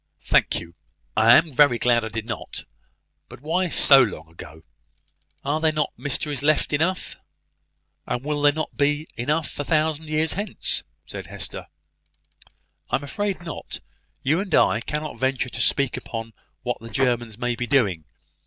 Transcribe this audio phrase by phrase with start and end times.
[0.21, 0.73] "Thank you:
[1.15, 2.63] I am very glad I did not.
[3.29, 4.63] But why so long ago?
[5.45, 7.17] Are there not mysteries enough left?"
[8.07, 11.67] "And will there not be enough a thousand years hence?" said Hester.
[12.89, 13.79] "I am afraid not.
[14.23, 16.33] You and I cannot venture to speak upon
[16.63, 18.05] what the Germans may be doing.